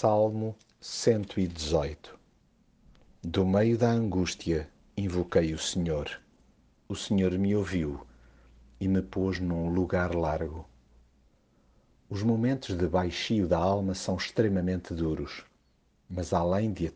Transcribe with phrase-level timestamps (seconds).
[0.00, 2.16] Salmo 118
[3.20, 6.22] Do meio da angústia invoquei o Senhor.
[6.88, 8.06] O Senhor me ouviu
[8.78, 10.64] e me pôs num lugar largo.
[12.08, 15.44] Os momentos de baixio da alma são extremamente duros,
[16.08, 16.92] mas além de a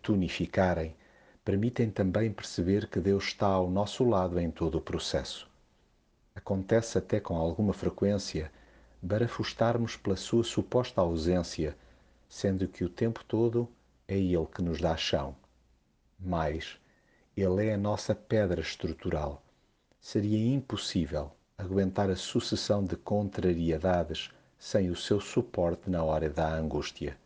[1.45, 5.51] permitem também perceber que Deus está ao nosso lado em todo o processo.
[6.37, 8.53] Acontece até com alguma frequência
[9.03, 11.77] barafustarmos pela sua suposta ausência
[12.33, 13.69] sendo que o tempo todo
[14.09, 15.37] é Ele que nos dá chão.
[16.19, 16.79] Mas
[17.37, 19.43] Ele é a nossa pedra estrutural.
[20.01, 27.19] Seria impossível aguentar a sucessão de contrariedades sem o seu suporte na hora da angústia.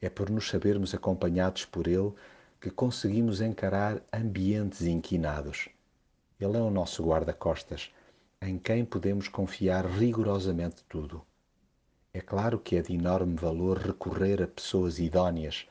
[0.00, 2.12] É por nos sabermos acompanhados por Ele
[2.60, 5.68] que conseguimos encarar ambientes inquinados.
[6.38, 7.92] Ele é o nosso guarda-costas,
[8.40, 11.20] em quem podemos confiar rigorosamente tudo.
[12.12, 15.68] É claro que é de enorme valor recorrer a pessoas idóneas,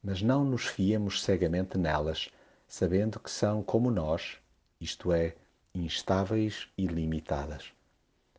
[0.00, 2.30] mas não nos fiemos cegamente nelas,
[2.68, 4.36] sabendo que são como nós,
[4.80, 5.34] isto é,
[5.74, 7.72] instáveis e limitadas.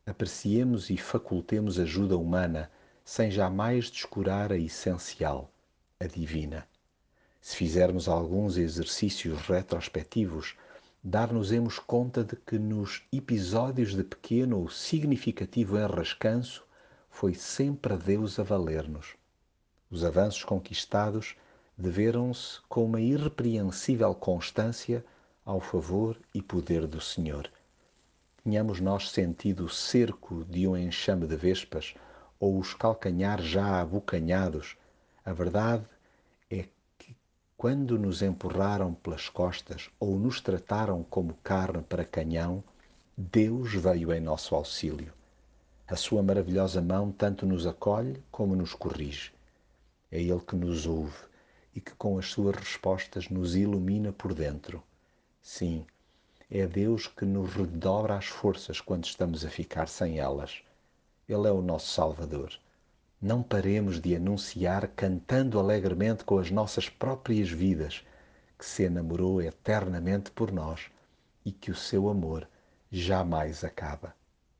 [0.05, 2.71] Apreciemos e facultemos ajuda humana
[3.03, 5.51] sem jamais descurar a essencial,
[5.99, 6.65] a divina.
[7.41, 10.55] Se fizermos alguns exercícios retrospectivos,
[11.03, 16.65] dar-nos-emos conta de que nos episódios de pequeno ou significativo enrascanço
[17.11, 19.15] foi sempre a Deus a valer-nos.
[19.91, 21.35] Os avanços conquistados
[21.77, 25.05] deveram-se com uma irrepreensível constância
[25.45, 27.51] ao favor e poder do Senhor.
[28.41, 31.93] Tínhamos nós sentido o cerco de um enxame de vespas
[32.39, 34.75] ou os calcanhares já abocanhados,
[35.23, 35.85] a verdade
[36.49, 36.65] é
[36.97, 37.15] que
[37.55, 42.63] quando nos empurraram pelas costas ou nos trataram como carne para canhão,
[43.15, 45.13] Deus veio em nosso auxílio.
[45.91, 49.33] A sua maravilhosa mão tanto nos acolhe como nos corrige.
[50.09, 51.17] É Ele que nos ouve
[51.75, 54.81] e que com as suas respostas nos ilumina por dentro.
[55.41, 55.85] Sim,
[56.49, 60.63] é Deus que nos redobra as forças quando estamos a ficar sem elas.
[61.27, 62.57] Ele é o nosso Salvador.
[63.21, 68.01] Não paremos de anunciar cantando alegremente com as nossas próprias vidas
[68.57, 70.89] que se enamorou eternamente por nós
[71.43, 72.47] e que o seu amor
[72.89, 74.15] jamais acaba.